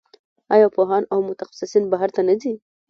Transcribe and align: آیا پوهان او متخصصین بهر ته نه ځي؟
آیا 0.53 0.67
پوهان 0.75 1.03
او 1.13 1.19
متخصصین 1.29 1.83
بهر 1.91 2.09
ته 2.15 2.21
نه 2.29 2.35
ځي؟ 2.41 2.53